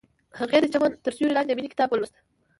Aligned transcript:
هغې 0.39 0.57
د 0.61 0.65
چمن 0.73 0.91
تر 1.05 1.11
سیوري 1.17 1.31
لاندې 1.35 1.51
د 1.51 1.55
مینې 1.57 1.69
کتاب 1.73 1.89
ولوست. 1.91 2.15